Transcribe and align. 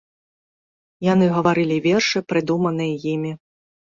Яны 1.13 1.25
гаварылі 1.35 1.77
вершы, 1.87 2.17
прыдуманыя 2.33 2.95
імі. 3.15 3.31